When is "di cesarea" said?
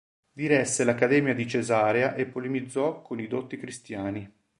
1.35-2.15